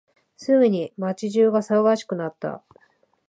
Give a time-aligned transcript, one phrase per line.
[0.35, 2.63] すぐに街中は騒がしくなった。